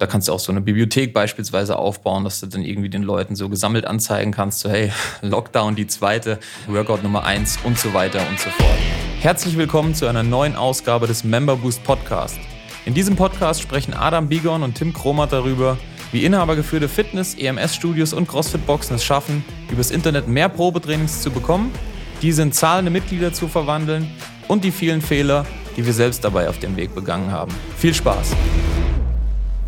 Da 0.00 0.06
kannst 0.06 0.28
du 0.28 0.32
auch 0.32 0.40
so 0.40 0.50
eine 0.50 0.62
Bibliothek 0.62 1.12
beispielsweise 1.12 1.76
aufbauen, 1.76 2.24
dass 2.24 2.40
du 2.40 2.46
dann 2.46 2.62
irgendwie 2.62 2.88
den 2.88 3.02
Leuten 3.02 3.36
so 3.36 3.50
gesammelt 3.50 3.84
anzeigen 3.84 4.32
kannst, 4.32 4.60
so 4.60 4.70
hey, 4.70 4.90
Lockdown 5.20 5.76
die 5.76 5.86
zweite, 5.86 6.38
Workout 6.68 7.02
Nummer 7.02 7.24
eins 7.24 7.58
und 7.64 7.78
so 7.78 7.92
weiter 7.92 8.26
und 8.30 8.40
so 8.40 8.48
fort. 8.48 8.78
Herzlich 9.20 9.58
willkommen 9.58 9.94
zu 9.94 10.06
einer 10.06 10.22
neuen 10.22 10.56
Ausgabe 10.56 11.06
des 11.06 11.22
Member 11.22 11.54
Boost 11.54 11.84
Podcast. 11.84 12.38
In 12.86 12.94
diesem 12.94 13.14
Podcast 13.14 13.60
sprechen 13.60 13.92
Adam 13.92 14.26
Bigon 14.30 14.62
und 14.62 14.74
Tim 14.74 14.94
Kromat 14.94 15.34
darüber, 15.34 15.76
wie 16.12 16.24
inhabergeführte 16.24 16.88
Fitness-, 16.88 17.34
EMS-Studios 17.34 18.14
und 18.14 18.26
CrossFit-Boxen 18.26 18.96
es 18.96 19.04
schaffen, 19.04 19.44
übers 19.70 19.90
Internet 19.90 20.26
mehr 20.28 20.48
Probetrainings 20.48 21.20
zu 21.20 21.30
bekommen, 21.30 21.72
diese 22.22 22.40
in 22.40 22.52
zahlende 22.52 22.90
Mitglieder 22.90 23.34
zu 23.34 23.48
verwandeln 23.48 24.10
und 24.48 24.64
die 24.64 24.72
vielen 24.72 25.02
Fehler, 25.02 25.44
die 25.76 25.84
wir 25.84 25.92
selbst 25.92 26.24
dabei 26.24 26.48
auf 26.48 26.58
dem 26.58 26.76
Weg 26.76 26.94
begangen 26.94 27.30
haben. 27.30 27.54
Viel 27.76 27.92
Spaß! 27.92 28.30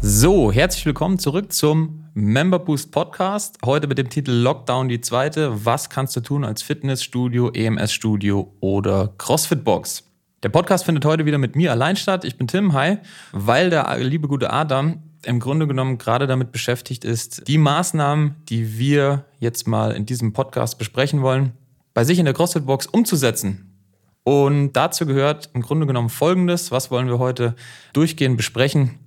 So, 0.05 0.50
herzlich 0.50 0.84
willkommen 0.84 1.21
zurück 1.21 1.53
zum 1.53 2.07
Member 2.14 2.58
Boost 2.58 2.90
Podcast. 2.90 3.58
Heute 3.64 3.86
mit 3.86 3.99
dem 3.99 4.11
Titel 4.11 4.32
Lockdown 4.32 4.89
die 4.89 5.00
zweite. 5.00 5.64
Was 5.64 5.90
kannst 5.90 6.17
du 6.17 6.21
tun 6.21 6.44
als 6.44 6.61
Fitnessstudio, 6.61 7.50
EMS-Studio 7.50 8.53
oder 8.58 9.14
CrossFit-Box? 9.17 10.03
Der 10.43 10.49
Podcast 10.49 10.86
findet 10.86 11.04
heute 11.04 11.25
wieder 11.25 11.39
mit 11.39 11.54
mir 11.54 11.71
allein 11.71 11.94
statt. 11.94 12.25
Ich 12.25 12.36
bin 12.36 12.49
Tim, 12.49 12.72
hi, 12.72 12.99
weil 13.30 13.71
der 13.71 13.96
liebe 13.99 14.27
gute 14.27 14.53
Adam 14.53 15.04
im 15.25 15.39
Grunde 15.39 15.68
genommen 15.68 15.99
gerade 15.99 16.27
damit 16.27 16.50
beschäftigt 16.50 17.05
ist, 17.05 17.46
die 17.46 17.58
Maßnahmen, 17.58 18.35
die 18.49 18.77
wir 18.79 19.27
jetzt 19.39 19.69
mal 19.69 19.93
in 19.93 20.05
diesem 20.05 20.32
Podcast 20.32 20.79
besprechen 20.79 21.22
wollen, 21.22 21.53
bei 21.94 22.03
sich 22.03 22.19
in 22.19 22.25
der 22.25 22.35
CrossFit-Box 22.35 22.86
umzusetzen. 22.86 23.79
Und 24.25 24.72
dazu 24.72 25.07
gehört 25.07 25.50
im 25.55 25.63
Grunde 25.63 25.86
genommen 25.86 26.08
Folgendes. 26.08 26.72
Was 26.72 26.91
wollen 26.91 27.07
wir 27.07 27.21
heute 27.21 27.55
durchgehend 27.93 28.36
besprechen? 28.36 28.99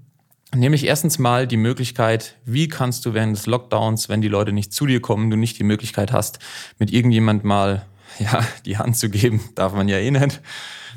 Nämlich 0.56 0.86
erstens 0.86 1.20
mal 1.20 1.48
die 1.48 1.58
Möglichkeit, 1.58 2.38
wie 2.46 2.70
kannst 2.70 3.06
du 3.06 3.14
während 3.14 3.36
des 3.36 3.46
Lockdowns, 3.46 4.08
wenn 4.08 4.22
die 4.22 4.30
Leute 4.30 4.54
nicht 4.54 4.72
zu 4.72 4.86
dir 4.86 5.02
kommen, 5.02 5.30
du 5.30 5.36
nicht 5.36 5.60
die 5.60 5.64
Möglichkeit 5.64 6.14
hast, 6.14 6.40
mit 6.80 6.94
irgendjemand 6.94 7.44
mal 7.44 7.86
ja, 8.20 8.46
die 8.66 8.78
Hand 8.78 8.98
zu 8.98 9.10
geben, 9.10 9.42
darf 9.56 9.74
man 9.74 9.90
ja 9.90 9.98
eh 9.98 10.12
nicht, 10.12 10.42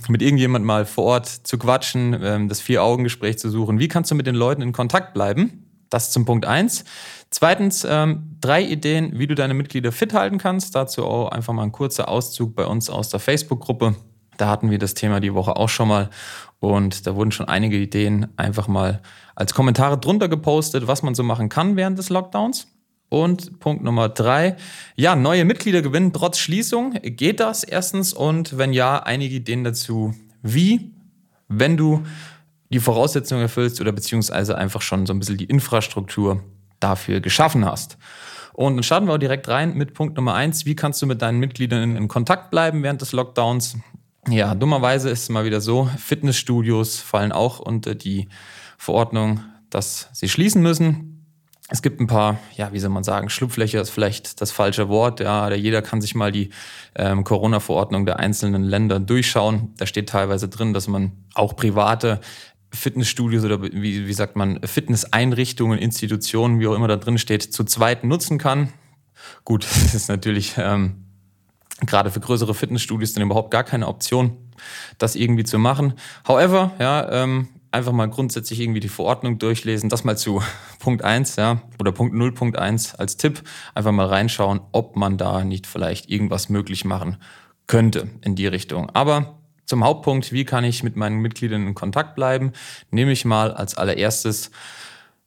mit 0.09 0.23
irgendjemand 0.23 0.65
mal 0.65 0.87
vor 0.87 1.05
Ort 1.05 1.27
zu 1.27 1.59
quatschen, 1.59 2.17
ähm, 2.23 2.48
das 2.48 2.61
Vier-Augen-Gespräch 2.61 3.39
zu 3.39 3.50
suchen. 3.50 3.81
Wie 3.81 3.89
kannst 3.89 4.11
du 4.11 4.15
mit 4.15 4.27
den 4.28 4.37
Leuten 4.37 4.62
in 4.62 4.73
Kontakt 4.73 5.12
bleiben? 5.12 5.65
Das 5.91 6.12
zum 6.12 6.25
Punkt 6.25 6.47
eins. 6.47 6.84
Zweitens, 7.31 7.84
ähm, 7.89 8.37
drei 8.41 8.62
Ideen, 8.62 9.19
wie 9.19 9.27
du 9.27 9.34
deine 9.34 9.55
Mitglieder 9.55 9.91
fit 9.91 10.12
halten 10.15 10.39
kannst. 10.39 10.75
Dazu 10.75 11.05
auch 11.05 11.31
einfach 11.31 11.53
mal 11.53 11.65
ein 11.65 11.72
kurzer 11.72 12.09
Auszug 12.09 12.55
bei 12.55 12.65
uns 12.65 12.91
aus 12.91 13.09
der 13.09 13.20
Facebook-Gruppe. 13.20 13.97
Da 14.39 14.48
hatten 14.48 14.70
wir 14.70 14.78
das 14.78 14.94
Thema 14.94 15.20
die 15.20 15.34
Woche 15.34 15.56
auch 15.56 15.69
schon 15.69 15.89
mal. 15.89 16.11
Und 16.61 17.06
da 17.06 17.14
wurden 17.14 17.31
schon 17.31 17.47
einige 17.47 17.77
Ideen 17.77 18.28
einfach 18.36 18.67
mal 18.67 19.03
als 19.36 19.55
Kommentare 19.55 19.98
drunter 19.98 20.28
gepostet, 20.28 20.86
was 20.86 21.03
man 21.03 21.14
so 21.14 21.22
machen 21.22 21.48
kann 21.48 21.77
während 21.77 21.98
des 21.98 22.08
Lockdowns. 22.08 22.69
Und 23.11 23.61
Punkt 23.61 23.83
Nummer 23.83 24.09
drei, 24.09 24.56
ja, 24.94 25.16
neue 25.16 25.44
Mitglieder 25.44 25.83
gewinnen 25.83 26.12
trotz 26.12 26.39
Schließung. 26.39 26.92
Geht 27.03 27.41
das 27.41 27.64
erstens? 27.64 28.12
Und 28.12 28.59
wenn 28.59 28.72
ja, 28.72 28.98
einige 28.98 29.36
Ideen 29.36 29.64
dazu, 29.64 30.14
wie, 30.42 30.92
wenn 31.48 31.77
du 31.77 32.03
die 32.70 32.81
Voraussetzungen 32.81 33.42
erfüllst 33.42 33.81
oder 33.81 33.92
beziehungsweise 33.92 34.59
einfach 34.59 34.83
schon 34.83 35.06
so 35.06 35.14
ein 35.14 35.19
bisschen 35.19 35.39
die 35.39 35.47
Infrastruktur 35.47 36.42
dafür 36.81 37.20
geschaffen 37.20 37.64
hast. 37.64 37.97
Und 38.53 38.77
dann 38.77 38.83
starten 38.83 39.06
wir 39.06 39.14
auch 39.14 39.19
direkt 39.19 39.48
rein 39.48 39.75
mit 39.75 39.94
Punkt 39.94 40.16
Nummer 40.16 40.34
eins. 40.34 40.66
Wie 40.66 40.75
kannst 40.75 41.00
du 41.00 41.06
mit 41.06 41.22
deinen 41.22 41.39
Mitgliedern 41.39 41.97
in 41.97 42.09
Kontakt 42.09 42.50
bleiben 42.50 42.83
während 42.83 43.00
des 43.00 43.12
Lockdowns? 43.12 43.77
Ja, 44.31 44.55
dummerweise 44.55 45.09
ist 45.11 45.23
es 45.23 45.29
mal 45.29 45.45
wieder 45.45 45.61
so, 45.61 45.89
Fitnessstudios 45.97 46.98
fallen 46.98 47.33
auch 47.33 47.61
unter 47.61 47.95
die 47.95 48.29
Verordnung, 48.77 49.41
dass 49.71 50.09
sie 50.12 50.29
schließen 50.29 50.62
müssen. 50.62 51.27
Es 51.71 51.83
gibt 51.83 52.01
ein 52.01 52.07
paar, 52.07 52.39
ja, 52.56 52.73
wie 52.73 52.79
soll 52.79 52.91
man 52.91 53.05
sagen, 53.05 53.29
Schlupflöcher 53.29 53.81
ist 53.81 53.91
vielleicht 53.91 54.41
das 54.41 54.51
falsche 54.51 54.89
Wort. 54.89 55.21
Ja, 55.21 55.53
jeder 55.53 55.83
kann 55.83 56.01
sich 56.01 56.15
mal 56.15 56.33
die 56.33 56.51
ähm, 56.95 57.25
Corona-Verordnung 57.25 58.06
der 58.06 58.19
einzelnen 58.19 58.65
Länder 58.65 59.00
durchschauen. 59.00 59.75
Da 59.77 59.87
steht 59.87 60.09
teilweise 60.09 60.49
drin, 60.49 60.72
dass 60.72 60.89
man 60.89 61.12
auch 61.34 61.56
private 61.56 62.21
Fitnessstudios 62.72 63.45
oder 63.45 63.62
wie, 63.62 64.06
wie 64.06 64.12
sagt 64.12 64.37
man, 64.37 64.60
Fitnesseinrichtungen, 64.62 65.78
Institutionen, 65.78 66.60
wie 66.60 66.66
auch 66.66 66.75
immer 66.75 66.89
da 66.89 66.97
drin 66.97 67.19
steht, 67.19 67.43
zu 67.43 67.65
zweit 67.65 68.05
nutzen 68.05 68.39
kann. 68.39 68.72
Gut, 69.45 69.65
das 69.83 69.95
ist 69.95 70.09
natürlich 70.09 70.55
ähm, 70.59 71.08
gerade 71.87 72.11
für 72.11 72.21
größere 72.21 72.55
Fitnessstudios 72.55 73.12
dann 73.12 73.22
überhaupt 73.22 73.50
gar 73.50 73.65
keine 73.65 73.89
Option, 73.89 74.37
das 74.99 75.15
irgendwie 75.15 75.44
zu 75.44 75.59
machen. 75.59 75.94
However, 76.27 76.72
ja, 76.78 77.11
ähm, 77.11 77.49
einfach 77.71 77.93
mal 77.93 78.09
grundsätzlich 78.09 78.61
irgendwie 78.61 78.81
die 78.81 78.89
Verordnung 78.89 79.39
durchlesen. 79.39 79.89
Das 79.89 80.05
mal 80.05 80.16
zu 80.16 80.43
Punkt 80.78 81.05
1, 81.05 81.37
ja, 81.37 81.62
oder 81.78 81.93
Punkt 81.93 82.15
0.1 82.15 82.97
als 82.97 83.16
Tipp. 83.16 83.43
Einfach 83.75 83.93
mal 83.93 84.06
reinschauen, 84.06 84.61
ob 84.72 84.97
man 84.97 85.19
da 85.19 85.44
nicht 85.44 85.66
vielleicht 85.66 86.09
irgendwas 86.11 86.49
möglich 86.49 86.84
machen 86.84 87.19
könnte 87.66 88.09
in 88.22 88.34
die 88.34 88.47
Richtung. 88.47 88.91
Aber 88.91 89.39
zum 89.66 89.84
Hauptpunkt, 89.84 90.33
wie 90.33 90.45
kann 90.45 90.65
ich 90.65 90.83
mit 90.83 90.97
meinen 90.97 91.21
Mitgliedern 91.21 91.66
in 91.66 91.75
Kontakt 91.75 92.15
bleiben, 92.15 92.53
nehme 92.91 93.12
ich 93.12 93.27
mal 93.27 93.53
als 93.53 93.77
allererstes, 93.77 94.50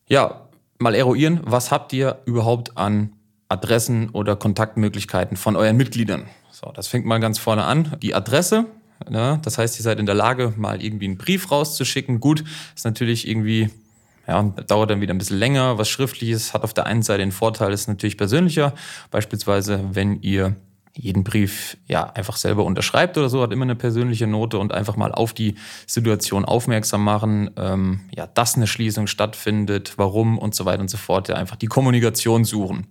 ja, 0.08 0.48
mal 0.78 0.96
eruieren, 0.96 1.40
was 1.44 1.70
habt 1.70 1.92
ihr 1.92 2.22
überhaupt 2.26 2.76
an 2.76 3.12
Adressen 3.52 4.10
oder 4.10 4.34
Kontaktmöglichkeiten 4.34 5.36
von 5.36 5.56
euren 5.56 5.76
Mitgliedern? 5.76 6.24
So, 6.50 6.72
das 6.74 6.88
fängt 6.88 7.06
mal 7.06 7.18
ganz 7.18 7.38
vorne 7.38 7.64
an. 7.64 7.96
Die 8.02 8.14
Adresse, 8.14 8.66
Ne? 9.10 9.40
Das 9.42 9.58
heißt, 9.58 9.78
ihr 9.78 9.82
seid 9.82 9.98
in 9.98 10.06
der 10.06 10.14
Lage, 10.14 10.52
mal 10.56 10.82
irgendwie 10.82 11.06
einen 11.06 11.18
Brief 11.18 11.50
rauszuschicken. 11.50 12.20
Gut, 12.20 12.44
ist 12.74 12.84
natürlich 12.84 13.28
irgendwie, 13.28 13.70
ja, 14.26 14.42
dauert 14.42 14.90
dann 14.90 15.00
wieder 15.00 15.14
ein 15.14 15.18
bisschen 15.18 15.38
länger. 15.38 15.78
Was 15.78 15.88
Schriftliches 15.88 16.54
hat 16.54 16.62
auf 16.62 16.74
der 16.74 16.86
einen 16.86 17.02
Seite 17.02 17.20
den 17.20 17.32
Vorteil, 17.32 17.72
ist 17.72 17.88
natürlich 17.88 18.16
persönlicher. 18.16 18.74
Beispielsweise, 19.10 19.80
wenn 19.92 20.20
ihr 20.22 20.56
jeden 20.94 21.24
Brief 21.24 21.78
ja 21.86 22.10
einfach 22.10 22.36
selber 22.36 22.64
unterschreibt 22.64 23.16
oder 23.16 23.30
so, 23.30 23.40
hat 23.40 23.50
immer 23.50 23.62
eine 23.62 23.76
persönliche 23.76 24.26
Note 24.26 24.58
und 24.58 24.74
einfach 24.74 24.96
mal 24.96 25.12
auf 25.12 25.32
die 25.32 25.54
Situation 25.86 26.44
aufmerksam 26.44 27.02
machen, 27.02 27.50
ähm, 27.56 28.00
ja, 28.14 28.26
dass 28.26 28.56
eine 28.56 28.66
Schließung 28.66 29.06
stattfindet, 29.06 29.94
warum 29.96 30.38
und 30.38 30.54
so 30.54 30.66
weiter 30.66 30.82
und 30.82 30.90
so 30.90 30.98
fort. 30.98 31.28
Ja, 31.28 31.36
einfach 31.36 31.56
die 31.56 31.66
Kommunikation 31.66 32.44
suchen. 32.44 32.86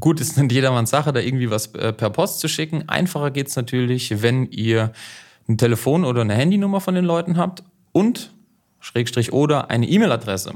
Gut, 0.00 0.20
ist 0.20 0.38
nicht 0.38 0.52
jedermanns 0.52 0.90
Sache, 0.90 1.12
da 1.12 1.20
irgendwie 1.20 1.50
was 1.50 1.74
äh, 1.74 1.92
per 1.92 2.10
Post 2.10 2.40
zu 2.40 2.48
schicken. 2.48 2.88
Einfacher 2.88 3.30
geht's 3.30 3.56
natürlich, 3.56 4.22
wenn 4.22 4.46
ihr 4.50 4.92
ein 5.48 5.58
Telefon 5.58 6.04
oder 6.04 6.22
eine 6.22 6.34
Handynummer 6.34 6.80
von 6.80 6.94
den 6.94 7.04
Leuten 7.04 7.36
habt 7.36 7.62
und 7.92 8.32
Schrägstrich 8.80 9.32
oder 9.32 9.70
eine 9.70 9.86
E-Mail-Adresse. 9.86 10.54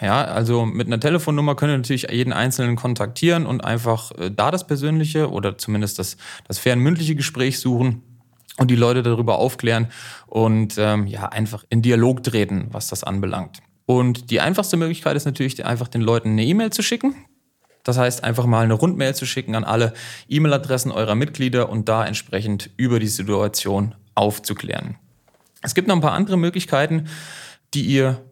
Ja, 0.00 0.24
also 0.24 0.66
mit 0.66 0.86
einer 0.86 1.00
Telefonnummer 1.00 1.54
könnt 1.54 1.72
ihr 1.72 1.76
natürlich 1.76 2.08
jeden 2.10 2.32
Einzelnen 2.32 2.76
kontaktieren 2.76 3.46
und 3.46 3.64
einfach 3.64 4.10
äh, 4.12 4.30
da 4.30 4.50
das 4.50 4.66
persönliche 4.66 5.30
oder 5.30 5.58
zumindest 5.58 5.98
das, 5.98 6.16
das 6.48 6.58
fernmündliche 6.58 7.14
Gespräch 7.14 7.60
suchen 7.60 8.02
und 8.58 8.70
die 8.70 8.76
Leute 8.76 9.02
darüber 9.02 9.38
aufklären 9.38 9.88
und 10.26 10.76
ähm, 10.78 11.06
ja, 11.06 11.28
einfach 11.28 11.64
in 11.68 11.82
Dialog 11.82 12.22
treten, 12.22 12.68
was 12.72 12.88
das 12.88 13.04
anbelangt. 13.04 13.60
Und 13.86 14.30
die 14.30 14.40
einfachste 14.40 14.76
Möglichkeit 14.76 15.16
ist 15.16 15.24
natürlich, 15.24 15.64
einfach 15.64 15.88
den 15.88 16.00
Leuten 16.00 16.30
eine 16.30 16.44
E-Mail 16.44 16.70
zu 16.70 16.82
schicken. 16.82 17.14
Das 17.86 17.98
heißt, 17.98 18.24
einfach 18.24 18.46
mal 18.46 18.64
eine 18.64 18.74
Rundmail 18.74 19.14
zu 19.14 19.26
schicken 19.26 19.54
an 19.54 19.62
alle 19.62 19.92
E-Mail-Adressen 20.28 20.90
eurer 20.90 21.14
Mitglieder 21.14 21.68
und 21.68 21.88
da 21.88 22.04
entsprechend 22.04 22.70
über 22.76 22.98
die 22.98 23.06
Situation 23.06 23.94
aufzuklären. 24.16 24.96
Es 25.62 25.72
gibt 25.72 25.86
noch 25.86 25.94
ein 25.94 26.00
paar 26.00 26.12
andere 26.12 26.36
Möglichkeiten, 26.36 27.06
die 27.74 27.82
ihr 27.82 28.24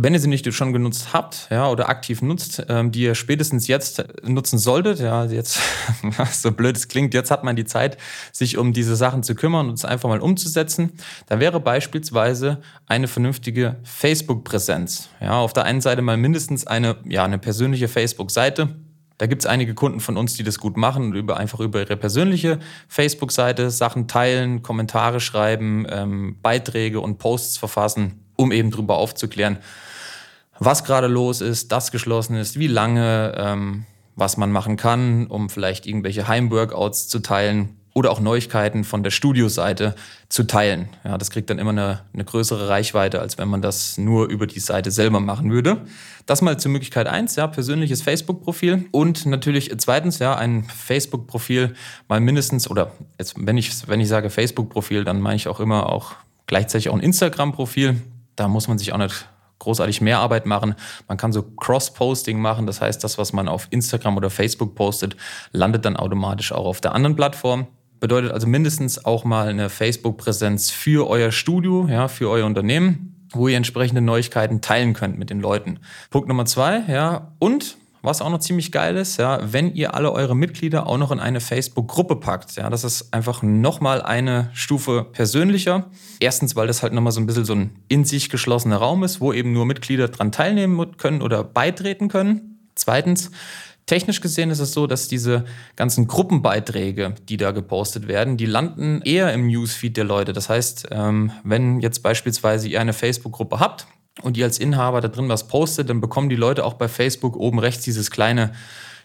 wenn 0.00 0.14
ihr 0.14 0.20
sie 0.20 0.28
nicht 0.28 0.50
schon 0.54 0.72
genutzt 0.72 1.12
habt, 1.12 1.48
ja, 1.50 1.68
oder 1.68 1.88
aktiv 1.88 2.22
nutzt, 2.22 2.64
ähm, 2.68 2.92
die 2.92 3.00
ihr 3.00 3.16
spätestens 3.16 3.66
jetzt 3.66 4.04
nutzen 4.22 4.56
solltet, 4.56 5.00
ja, 5.00 5.24
jetzt, 5.24 5.58
so 6.32 6.52
blöd 6.52 6.76
es 6.76 6.86
klingt, 6.86 7.14
jetzt 7.14 7.32
hat 7.32 7.42
man 7.42 7.56
die 7.56 7.64
Zeit, 7.64 7.98
sich 8.30 8.58
um 8.58 8.72
diese 8.72 8.94
Sachen 8.94 9.24
zu 9.24 9.34
kümmern 9.34 9.68
und 9.68 9.74
es 9.74 9.84
einfach 9.84 10.08
mal 10.08 10.20
umzusetzen, 10.20 10.92
da 11.26 11.40
wäre 11.40 11.58
beispielsweise 11.58 12.60
eine 12.86 13.08
vernünftige 13.08 13.74
Facebook-Präsenz. 13.82 15.08
Ja, 15.20 15.40
auf 15.40 15.52
der 15.52 15.64
einen 15.64 15.80
Seite 15.80 16.00
mal 16.00 16.16
mindestens 16.16 16.64
eine, 16.64 16.96
ja, 17.04 17.24
eine 17.24 17.38
persönliche 17.38 17.88
Facebook-Seite, 17.88 18.76
da 19.18 19.26
gibt 19.26 19.42
es 19.42 19.46
einige 19.46 19.74
Kunden 19.74 19.98
von 19.98 20.16
uns, 20.16 20.34
die 20.34 20.44
das 20.44 20.60
gut 20.60 20.76
machen 20.76 21.06
und 21.06 21.14
über, 21.14 21.38
einfach 21.38 21.58
über 21.58 21.80
ihre 21.80 21.96
persönliche 21.96 22.60
Facebook-Seite 22.86 23.72
Sachen 23.72 24.06
teilen, 24.06 24.62
Kommentare 24.62 25.18
schreiben, 25.18 25.86
ähm, 25.90 26.36
Beiträge 26.40 27.00
und 27.00 27.18
Posts 27.18 27.58
verfassen, 27.58 28.24
um 28.36 28.52
eben 28.52 28.70
darüber 28.70 28.96
aufzuklären, 28.96 29.58
was 30.58 30.84
gerade 30.84 31.06
los 31.06 31.40
ist, 31.40 31.72
das 31.72 31.90
geschlossen 31.90 32.36
ist, 32.36 32.58
wie 32.58 32.66
lange, 32.66 33.34
ähm, 33.36 33.84
was 34.16 34.36
man 34.36 34.50
machen 34.50 34.76
kann, 34.76 35.26
um 35.26 35.48
vielleicht 35.48 35.86
irgendwelche 35.86 36.26
Heimworkouts 36.28 37.08
zu 37.08 37.20
teilen 37.20 37.78
oder 37.98 38.12
auch 38.12 38.20
Neuigkeiten 38.20 38.84
von 38.84 39.02
der 39.02 39.10
Studioseite 39.10 39.94
zu 40.28 40.44
teilen. 40.44 40.88
Ja, 41.04 41.18
das 41.18 41.30
kriegt 41.30 41.50
dann 41.50 41.58
immer 41.58 41.70
eine, 41.70 42.02
eine 42.12 42.24
größere 42.24 42.68
Reichweite, 42.68 43.20
als 43.20 43.38
wenn 43.38 43.48
man 43.48 43.60
das 43.60 43.98
nur 43.98 44.28
über 44.28 44.46
die 44.46 44.60
Seite 44.60 44.92
selber 44.92 45.18
machen 45.18 45.50
würde. 45.50 45.78
Das 46.24 46.40
mal 46.40 46.58
zur 46.60 46.70
Möglichkeit 46.70 47.08
eins, 47.08 47.34
ja, 47.34 47.48
persönliches 47.48 48.02
Facebook-Profil 48.02 48.86
und 48.92 49.26
natürlich 49.26 49.72
zweitens, 49.78 50.20
ja, 50.20 50.36
ein 50.36 50.64
Facebook-Profil 50.64 51.74
mal 52.08 52.20
mindestens 52.20 52.70
oder 52.70 52.92
jetzt, 53.18 53.34
wenn 53.36 53.56
ich, 53.56 53.88
wenn 53.88 54.00
ich 54.00 54.08
sage 54.08 54.30
Facebook-Profil, 54.30 55.04
dann 55.04 55.20
meine 55.20 55.36
ich 55.36 55.48
auch 55.48 55.58
immer 55.58 55.88
auch 55.88 56.12
gleichzeitig 56.46 56.90
auch 56.90 56.94
ein 56.94 57.00
Instagram-Profil. 57.00 58.00
Da 58.36 58.46
muss 58.46 58.68
man 58.68 58.78
sich 58.78 58.92
auch 58.92 58.98
nicht 58.98 59.26
großartig 59.58 60.00
mehr 60.00 60.18
Arbeit 60.18 60.46
machen. 60.46 60.74
Man 61.08 61.16
kann 61.16 61.32
so 61.32 61.42
Cross-Posting 61.42 62.38
machen, 62.40 62.66
das 62.66 62.80
heißt, 62.80 63.02
das, 63.02 63.18
was 63.18 63.32
man 63.32 63.48
auf 63.48 63.68
Instagram 63.70 64.16
oder 64.16 64.30
Facebook 64.30 64.74
postet, 64.74 65.16
landet 65.52 65.84
dann 65.84 65.96
automatisch 65.96 66.52
auch 66.52 66.66
auf 66.66 66.80
der 66.80 66.94
anderen 66.94 67.16
Plattform. 67.16 67.66
Bedeutet 68.00 68.30
also 68.30 68.46
mindestens 68.46 69.04
auch 69.04 69.24
mal 69.24 69.48
eine 69.48 69.70
Facebook-Präsenz 69.70 70.70
für 70.70 71.08
euer 71.08 71.32
Studio, 71.32 71.88
ja, 71.88 72.06
für 72.08 72.30
euer 72.30 72.46
Unternehmen, 72.46 73.26
wo 73.32 73.48
ihr 73.48 73.56
entsprechende 73.56 74.00
Neuigkeiten 74.00 74.60
teilen 74.60 74.94
könnt 74.94 75.18
mit 75.18 75.30
den 75.30 75.40
Leuten. 75.40 75.80
Punkt 76.10 76.28
Nummer 76.28 76.44
zwei, 76.44 76.82
ja, 76.86 77.32
und 77.40 77.76
was 78.02 78.22
auch 78.22 78.30
noch 78.30 78.38
ziemlich 78.38 78.72
geil 78.72 78.96
ist, 78.96 79.18
ja, 79.18 79.40
wenn 79.42 79.74
ihr 79.74 79.94
alle 79.94 80.12
eure 80.12 80.36
Mitglieder 80.36 80.86
auch 80.86 80.98
noch 80.98 81.10
in 81.10 81.20
eine 81.20 81.40
Facebook-Gruppe 81.40 82.16
packt. 82.16 82.56
Ja, 82.56 82.70
das 82.70 82.84
ist 82.84 83.12
einfach 83.12 83.42
nochmal 83.42 84.02
eine 84.02 84.50
Stufe 84.52 85.06
persönlicher. 85.12 85.86
Erstens, 86.20 86.56
weil 86.56 86.66
das 86.66 86.82
halt 86.82 86.92
nochmal 86.92 87.12
so 87.12 87.20
ein 87.20 87.26
bisschen 87.26 87.44
so 87.44 87.54
ein 87.54 87.70
in 87.88 88.04
sich 88.04 88.30
geschlossener 88.30 88.76
Raum 88.76 89.04
ist, 89.04 89.20
wo 89.20 89.32
eben 89.32 89.52
nur 89.52 89.66
Mitglieder 89.66 90.08
dran 90.08 90.32
teilnehmen 90.32 90.96
können 90.96 91.22
oder 91.22 91.44
beitreten 91.44 92.08
können. 92.08 92.58
Zweitens, 92.74 93.30
Technisch 93.88 94.20
gesehen 94.20 94.50
ist 94.50 94.58
es 94.58 94.72
so, 94.72 94.86
dass 94.86 95.08
diese 95.08 95.46
ganzen 95.74 96.06
Gruppenbeiträge, 96.06 97.14
die 97.26 97.38
da 97.38 97.52
gepostet 97.52 98.06
werden, 98.06 98.36
die 98.36 98.44
landen 98.44 99.00
eher 99.00 99.32
im 99.32 99.46
Newsfeed 99.46 99.96
der 99.96 100.04
Leute. 100.04 100.34
Das 100.34 100.50
heißt, 100.50 100.88
ähm, 100.90 101.32
wenn 101.42 101.80
jetzt 101.80 102.02
beispielsweise 102.02 102.68
ihr 102.68 102.82
eine 102.82 102.92
Facebook-Gruppe 102.92 103.60
habt, 103.60 103.86
und 104.22 104.36
ihr 104.36 104.44
als 104.44 104.58
Inhaber 104.58 105.00
da 105.00 105.08
drin 105.08 105.28
was 105.28 105.48
postet, 105.48 105.88
dann 105.90 106.00
bekommen 106.00 106.28
die 106.28 106.36
Leute 106.36 106.64
auch 106.64 106.74
bei 106.74 106.88
Facebook 106.88 107.36
oben 107.36 107.58
rechts 107.58 107.84
dieses 107.84 108.10
kleine, 108.10 108.52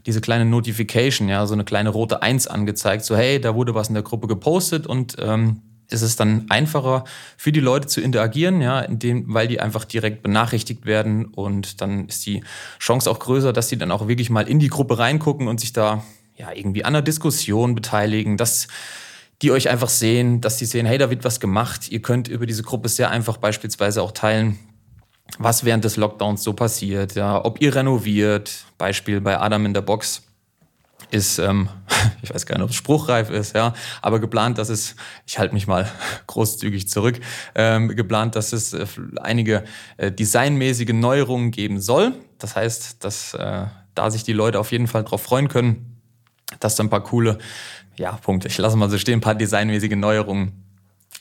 diese 0.05 0.21
kleine 0.21 0.45
Notification, 0.45 1.29
ja, 1.29 1.45
so 1.45 1.53
eine 1.53 1.63
kleine 1.63 1.89
rote 1.89 2.21
Eins 2.21 2.47
angezeigt, 2.47 3.05
so 3.05 3.15
hey, 3.15 3.39
da 3.39 3.55
wurde 3.55 3.75
was 3.75 3.89
in 3.89 3.93
der 3.93 4.03
Gruppe 4.03 4.27
gepostet 4.27 4.87
und 4.87 5.15
ähm, 5.19 5.61
es 5.89 6.01
ist 6.01 6.19
dann 6.19 6.45
einfacher 6.49 7.03
für 7.37 7.51
die 7.51 7.59
Leute 7.59 7.87
zu 7.87 8.01
interagieren, 8.01 8.61
ja, 8.61 8.79
indem, 8.79 9.33
weil 9.33 9.47
die 9.47 9.59
einfach 9.59 9.85
direkt 9.85 10.23
benachrichtigt 10.23 10.85
werden 10.85 11.25
und 11.25 11.81
dann 11.81 12.07
ist 12.07 12.25
die 12.25 12.43
Chance 12.79 13.09
auch 13.09 13.19
größer, 13.19 13.53
dass 13.53 13.69
sie 13.69 13.77
dann 13.77 13.91
auch 13.91 14.07
wirklich 14.07 14.29
mal 14.29 14.47
in 14.47 14.59
die 14.59 14.69
Gruppe 14.69 14.97
reingucken 14.97 15.47
und 15.47 15.59
sich 15.59 15.73
da 15.73 16.03
ja 16.35 16.51
irgendwie 16.51 16.83
an 16.83 16.93
der 16.93 17.01
Diskussion 17.01 17.75
beteiligen, 17.75 18.37
dass 18.37 18.67
die 19.41 19.51
euch 19.51 19.69
einfach 19.69 19.89
sehen, 19.89 20.41
dass 20.41 20.57
sie 20.57 20.65
sehen, 20.65 20.85
hey, 20.85 20.97
da 20.97 21.09
wird 21.09 21.25
was 21.25 21.39
gemacht. 21.39 21.89
Ihr 21.89 22.01
könnt 22.01 22.27
über 22.27 22.45
diese 22.45 22.63
Gruppe 22.63 22.87
sehr 22.87 23.11
einfach 23.11 23.37
beispielsweise 23.37 24.01
auch 24.01 24.13
teilen, 24.13 24.57
was 25.39 25.63
während 25.63 25.83
des 25.83 25.97
Lockdowns 25.97 26.43
so 26.43 26.53
passiert, 26.53 27.15
ja, 27.15 27.43
ob 27.43 27.61
ihr 27.61 27.75
renoviert, 27.75 28.65
Beispiel 28.77 29.21
bei 29.21 29.39
Adam 29.39 29.65
in 29.65 29.73
der 29.73 29.81
Box 29.81 30.23
ist, 31.11 31.37
ähm, 31.39 31.69
ich 32.21 32.33
weiß 32.33 32.45
gar 32.45 32.55
nicht, 32.55 32.63
ob 32.63 32.69
es 32.69 32.75
spruchreif 32.75 33.29
ist, 33.29 33.55
ja, 33.55 33.73
aber 34.01 34.19
geplant, 34.19 34.57
dass 34.57 34.69
es, 34.69 34.95
ich 35.25 35.39
halte 35.39 35.53
mich 35.53 35.67
mal 35.67 35.89
großzügig 36.27 36.87
zurück, 36.87 37.19
ähm, 37.55 37.89
geplant, 37.89 38.35
dass 38.35 38.53
es 38.53 38.73
äh, 38.73 38.85
einige 39.21 39.63
äh, 39.97 40.11
designmäßige 40.11 40.93
Neuerungen 40.93 41.51
geben 41.51 41.79
soll. 41.79 42.13
Das 42.39 42.55
heißt, 42.55 43.03
dass 43.03 43.33
äh, 43.33 43.65
da 43.95 44.11
sich 44.11 44.23
die 44.23 44.33
Leute 44.33 44.59
auf 44.59 44.71
jeden 44.71 44.87
Fall 44.87 45.03
darauf 45.03 45.21
freuen 45.21 45.47
können, 45.47 46.01
dass 46.59 46.75
da 46.75 46.83
ein 46.83 46.89
paar 46.89 47.03
coole, 47.03 47.37
ja, 47.95 48.13
Punkte, 48.13 48.47
ich 48.47 48.57
lasse 48.57 48.75
mal 48.75 48.89
so 48.89 48.97
stehen, 48.97 49.19
ein 49.19 49.21
paar 49.21 49.35
designmäßige 49.35 49.95
Neuerungen 49.95 50.63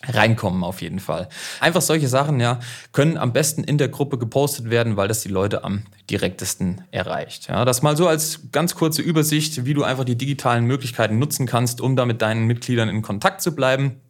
reinkommen 0.09 0.65
auf 0.65 0.83
jeden 0.83 0.99
Fall. 0.99 1.29
Einfach 1.61 1.81
solche 1.81 2.09
Sachen, 2.09 2.41
ja, 2.41 2.59
können 2.93 3.17
am 3.17 3.33
besten 3.33 3.62
in 3.65 3.79
der 3.79 3.89
Gruppe 3.89 4.19
gepostet 4.19 4.71
werden, 4.71 4.97
weil 4.97 5.09
das 5.09 5.23
die 5.23 5.29
Leute 5.29 5.65
am 5.65 5.85
direktesten 6.11 6.83
erreicht. 6.91 7.49
Ja, 7.49 7.65
das 7.65 7.83
mal 7.83 7.97
so 7.97 8.09
als 8.09 8.41
ganz 8.50 8.75
kurze 8.75 9.03
Übersicht, 9.03 9.65
wie 9.65 9.75
du 9.75 9.85
einfach 9.85 10.05
die 10.05 10.17
digitalen 10.17 10.65
Möglichkeiten 10.65 11.19
nutzen 11.19 11.47
kannst, 11.47 11.81
um 11.81 11.97
da 11.97 12.05
mit 12.05 12.21
deinen 12.23 12.47
Mitgliedern 12.47 12.89
in 12.89 13.03
Kontakt 13.03 13.43
zu 13.43 13.55
bleiben. 13.55 14.00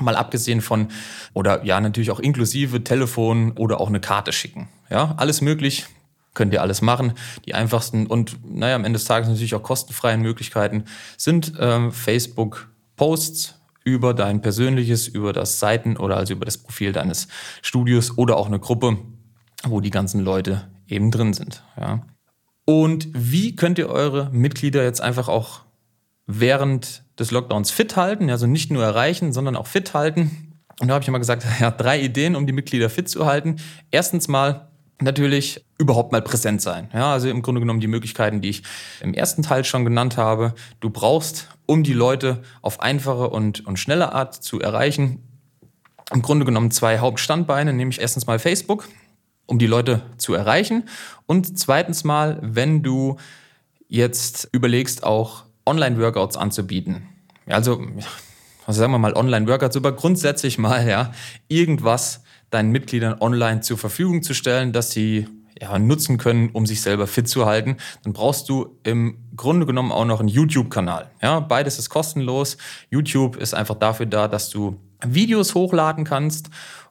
Mal 0.00 0.16
abgesehen 0.16 0.60
von, 0.60 0.88
oder 1.32 1.64
ja, 1.64 1.80
natürlich 1.80 2.10
auch 2.10 2.20
inklusive 2.20 2.84
Telefon 2.84 3.52
oder 3.52 3.80
auch 3.80 3.88
eine 3.88 4.00
Karte 4.00 4.32
schicken. 4.32 4.68
Ja, 4.90 5.14
alles 5.16 5.40
möglich. 5.40 5.86
Könnt 6.34 6.52
ihr 6.52 6.62
alles 6.62 6.82
machen. 6.82 7.14
Die 7.46 7.54
einfachsten 7.54 8.06
und, 8.06 8.36
naja, 8.48 8.76
am 8.76 8.84
Ende 8.84 8.98
des 8.98 9.06
Tages 9.06 9.28
natürlich 9.28 9.56
auch 9.56 9.62
kostenfreien 9.62 10.20
Möglichkeiten 10.20 10.84
sind 11.16 11.54
ähm, 11.58 11.90
Facebook-Posts, 11.90 13.57
über 13.88 14.14
dein 14.14 14.40
persönliches, 14.40 15.08
über 15.08 15.32
das 15.32 15.58
Seiten 15.58 15.96
oder 15.96 16.16
also 16.16 16.34
über 16.34 16.44
das 16.44 16.58
Profil 16.58 16.92
deines 16.92 17.28
Studios 17.62 18.16
oder 18.16 18.36
auch 18.36 18.46
eine 18.46 18.60
Gruppe, 18.60 18.98
wo 19.64 19.80
die 19.80 19.90
ganzen 19.90 20.20
Leute 20.20 20.68
eben 20.86 21.10
drin 21.10 21.32
sind. 21.32 21.64
Ja. 21.78 22.06
Und 22.64 23.08
wie 23.14 23.56
könnt 23.56 23.78
ihr 23.78 23.88
eure 23.88 24.30
Mitglieder 24.30 24.84
jetzt 24.84 25.00
einfach 25.00 25.28
auch 25.28 25.62
während 26.26 27.02
des 27.18 27.30
Lockdowns 27.30 27.70
fit 27.70 27.96
halten? 27.96 28.28
Also 28.30 28.46
nicht 28.46 28.70
nur 28.70 28.84
erreichen, 28.84 29.32
sondern 29.32 29.56
auch 29.56 29.66
fit 29.66 29.94
halten. 29.94 30.52
Und 30.80 30.88
da 30.88 30.94
habe 30.94 31.02
ich 31.02 31.08
immer 31.08 31.18
gesagt, 31.18 31.46
ja, 31.60 31.70
drei 31.70 32.00
Ideen, 32.00 32.36
um 32.36 32.46
die 32.46 32.52
Mitglieder 32.52 32.90
fit 32.90 33.08
zu 33.08 33.26
halten. 33.26 33.56
Erstens 33.90 34.28
mal 34.28 34.68
natürlich 35.00 35.64
überhaupt 35.78 36.12
mal 36.12 36.22
präsent 36.22 36.60
sein. 36.60 36.88
Ja, 36.92 37.12
also 37.12 37.28
im 37.28 37.42
Grunde 37.42 37.60
genommen 37.60 37.80
die 37.80 37.86
Möglichkeiten, 37.86 38.40
die 38.40 38.50
ich 38.50 38.62
im 39.00 39.14
ersten 39.14 39.42
Teil 39.42 39.64
schon 39.64 39.84
genannt 39.84 40.16
habe. 40.16 40.54
Du 40.80 40.90
brauchst, 40.90 41.48
um 41.66 41.84
die 41.84 41.92
Leute 41.92 42.42
auf 42.62 42.80
einfache 42.80 43.30
und, 43.30 43.66
und 43.66 43.78
schnelle 43.78 44.12
Art 44.12 44.34
zu 44.34 44.60
erreichen, 44.60 45.22
im 46.12 46.22
Grunde 46.22 46.44
genommen 46.44 46.70
zwei 46.70 46.98
Hauptstandbeine, 46.98 47.72
nämlich 47.72 48.00
erstens 48.00 48.26
mal 48.26 48.38
Facebook, 48.38 48.88
um 49.46 49.58
die 49.58 49.66
Leute 49.66 50.02
zu 50.16 50.34
erreichen 50.34 50.84
und 51.26 51.58
zweitens 51.58 52.04
mal, 52.04 52.38
wenn 52.42 52.82
du 52.82 53.16
jetzt 53.88 54.48
überlegst, 54.52 55.04
auch 55.04 55.44
Online-Workouts 55.66 56.36
anzubieten. 56.36 57.08
Also, 57.46 57.80
also 58.66 58.80
sagen 58.80 58.92
wir 58.92 58.98
mal 58.98 59.14
Online-Workouts, 59.14 59.76
aber 59.76 59.92
grundsätzlich 59.92 60.58
mal, 60.58 60.86
ja, 60.88 61.12
irgendwas 61.48 62.22
deinen 62.50 62.70
Mitgliedern 62.70 63.20
online 63.20 63.60
zur 63.60 63.78
Verfügung 63.78 64.22
zu 64.22 64.34
stellen, 64.34 64.72
dass 64.72 64.90
sie 64.90 65.26
ja, 65.60 65.78
nutzen 65.78 66.18
können, 66.18 66.50
um 66.50 66.66
sich 66.66 66.80
selber 66.80 67.06
fit 67.06 67.28
zu 67.28 67.46
halten, 67.46 67.76
dann 68.04 68.12
brauchst 68.12 68.48
du 68.48 68.78
im 68.84 69.18
Grunde 69.36 69.66
genommen 69.66 69.92
auch 69.92 70.04
noch 70.04 70.20
einen 70.20 70.28
YouTube-Kanal. 70.28 71.10
Ja, 71.22 71.40
beides 71.40 71.78
ist 71.78 71.90
kostenlos. 71.90 72.56
YouTube 72.90 73.36
ist 73.36 73.54
einfach 73.54 73.74
dafür 73.74 74.06
da, 74.06 74.28
dass 74.28 74.50
du 74.50 74.78
Videos 75.04 75.54
hochladen 75.54 76.04
kannst 76.04 76.50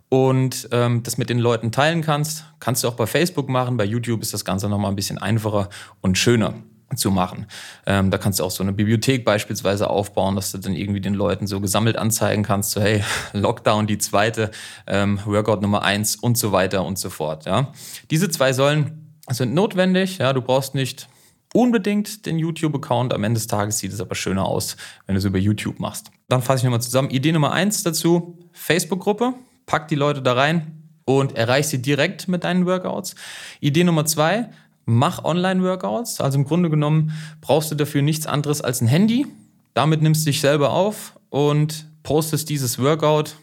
und 0.09 0.69
ähm, 0.71 1.03
das 1.03 1.17
mit 1.17 1.29
den 1.29 1.39
Leuten 1.39 1.71
teilen 1.71 2.01
kannst. 2.01 2.45
Kannst 2.59 2.83
du 2.83 2.87
auch 2.87 2.95
bei 2.95 3.07
Facebook 3.07 3.49
machen. 3.49 3.77
Bei 3.77 3.85
YouTube 3.85 4.21
ist 4.21 4.33
das 4.33 4.45
Ganze 4.45 4.69
nochmal 4.69 4.91
ein 4.91 4.95
bisschen 4.95 5.17
einfacher 5.17 5.69
und 6.01 6.17
schöner 6.17 6.53
zu 6.95 7.11
machen. 7.11 7.47
Ähm, 7.85 8.11
da 8.11 8.17
kannst 8.17 8.39
du 8.39 8.43
auch 8.43 8.51
so 8.51 8.63
eine 8.63 8.71
Bibliothek 8.71 9.25
beispielsweise 9.25 9.89
aufbauen, 9.89 10.35
dass 10.35 10.51
du 10.51 10.57
dann 10.57 10.73
irgendwie 10.73 11.01
den 11.01 11.13
Leuten 11.13 11.47
so 11.47 11.59
gesammelt 11.59 11.97
anzeigen 11.97 12.43
kannst, 12.43 12.71
so 12.71 12.81
hey, 12.81 13.03
Lockdown 13.33 13.87
die 13.87 13.97
zweite, 13.97 14.51
ähm, 14.85 15.19
Workout 15.25 15.61
Nummer 15.61 15.83
eins 15.83 16.15
und 16.15 16.37
so 16.37 16.51
weiter 16.51 16.85
und 16.85 16.97
so 16.97 17.09
fort. 17.09 17.45
Ja. 17.45 17.73
Diese 18.09 18.29
zwei 18.29 18.53
Säulen 18.53 19.19
sind 19.29 19.53
notwendig. 19.53 20.19
Ja, 20.19 20.31
du 20.31 20.41
brauchst 20.41 20.75
nicht 20.75 21.09
unbedingt 21.53 22.25
den 22.25 22.39
YouTube-Account. 22.39 23.13
Am 23.13 23.23
Ende 23.23 23.39
des 23.39 23.47
Tages 23.47 23.79
sieht 23.79 23.91
es 23.91 23.99
aber 23.99 24.15
schöner 24.15 24.45
aus, 24.45 24.77
wenn 25.05 25.15
du 25.15 25.19
es 25.19 25.25
über 25.25 25.39
YouTube 25.39 25.79
machst. 25.79 26.11
Dann 26.29 26.41
fasse 26.41 26.59
ich 26.59 26.63
nochmal 26.63 26.81
zusammen. 26.81 27.09
Idee 27.09 27.31
Nummer 27.31 27.51
eins 27.51 27.83
dazu, 27.83 28.37
Facebook-Gruppe. 28.53 29.33
Pack 29.65 29.87
die 29.89 29.95
Leute 29.95 30.21
da 30.21 30.33
rein 30.33 30.83
und 31.05 31.35
erreich 31.35 31.67
sie 31.67 31.81
direkt 31.81 32.27
mit 32.27 32.43
deinen 32.43 32.65
Workouts. 32.65 33.15
Idee 33.59 33.83
Nummer 33.83 34.05
zwei, 34.05 34.49
mach 34.87 35.23
Online-Workouts. 35.23 36.21
Also 36.21 36.39
im 36.39 36.45
Grunde 36.45 36.71
genommen 36.71 37.11
brauchst 37.41 37.69
du 37.69 37.75
dafür 37.75 38.01
nichts 38.01 38.25
anderes 38.25 38.61
als 38.61 38.81
ein 38.81 38.87
Handy. 38.87 39.27
Damit 39.75 40.01
nimmst 40.01 40.25
du 40.25 40.31
dich 40.31 40.41
selber 40.41 40.71
auf 40.71 41.19
und 41.29 41.85
postest 42.01 42.49
dieses 42.49 42.79
Workout 42.79 43.35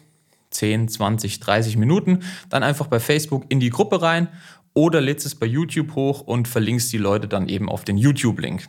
10, 0.49 0.89
20, 0.89 1.39
30 1.39 1.77
Minuten, 1.77 2.23
dann 2.49 2.63
einfach 2.63 2.87
bei 2.87 2.99
Facebook 2.99 3.45
in 3.49 3.59
die 3.59 3.69
Gruppe 3.69 4.01
rein 4.01 4.27
oder 4.73 5.01
lädst 5.01 5.25
es 5.25 5.35
bei 5.35 5.45
YouTube 5.45 5.95
hoch 5.95 6.21
und 6.21 6.47
verlinkst 6.47 6.91
die 6.91 6.97
Leute 6.97 7.27
dann 7.27 7.47
eben 7.47 7.69
auf 7.69 7.85
den 7.85 7.97
YouTube-Link. 7.97 8.67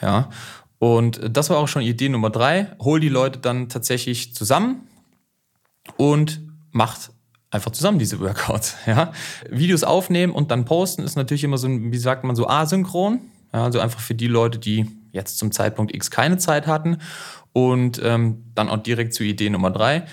Ja, 0.00 0.28
und 0.78 1.20
das 1.30 1.50
war 1.50 1.58
auch 1.58 1.68
schon 1.68 1.82
Idee 1.82 2.08
Nummer 2.08 2.30
drei. 2.30 2.74
Hol 2.80 3.00
die 3.00 3.08
Leute 3.08 3.38
dann 3.38 3.68
tatsächlich 3.68 4.34
zusammen 4.34 4.88
und 5.96 6.40
macht 6.70 7.11
einfach 7.52 7.70
zusammen 7.70 8.00
diese 8.00 8.18
Workouts. 8.18 8.76
Ja? 8.86 9.12
Videos 9.48 9.84
aufnehmen 9.84 10.32
und 10.32 10.50
dann 10.50 10.64
posten 10.64 11.02
ist 11.04 11.14
natürlich 11.14 11.44
immer 11.44 11.58
so, 11.58 11.68
wie 11.68 11.98
sagt 11.98 12.24
man, 12.24 12.34
so 12.34 12.48
asynchron. 12.48 13.20
Ja, 13.52 13.64
also 13.64 13.78
einfach 13.78 14.00
für 14.00 14.14
die 14.14 14.26
Leute, 14.26 14.58
die 14.58 14.86
jetzt 15.12 15.38
zum 15.38 15.52
Zeitpunkt 15.52 15.94
X 15.94 16.10
keine 16.10 16.38
Zeit 16.38 16.66
hatten. 16.66 16.98
Und 17.52 18.00
ähm, 18.02 18.44
dann 18.54 18.70
auch 18.70 18.78
direkt 18.78 19.12
zu 19.12 19.22
Idee 19.24 19.50
Nummer 19.50 19.70
drei. 19.70 20.04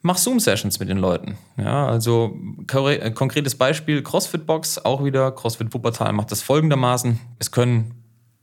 Mach 0.00 0.18
Zoom-Sessions 0.18 0.80
mit 0.80 0.88
den 0.88 0.98
Leuten. 0.98 1.38
Ja, 1.56 1.86
also 1.86 2.36
äh, 2.72 3.12
konkretes 3.12 3.54
Beispiel, 3.54 4.02
CrossFit-Box, 4.02 4.84
auch 4.84 5.04
wieder, 5.04 5.30
CrossFit 5.30 5.72
Wuppertal 5.72 6.12
macht 6.12 6.32
das 6.32 6.42
folgendermaßen. 6.42 7.20
Es 7.38 7.52
können 7.52 7.94